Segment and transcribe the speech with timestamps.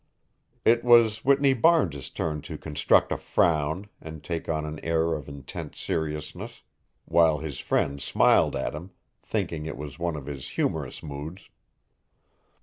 [0.65, 5.29] It was Whitney Barnes's turn to construct a frown and take on an air of
[5.29, 6.63] intense seriousness,
[7.05, 8.89] while his friend smiled at him,
[9.21, 11.49] thinking it was one of his humorous moods.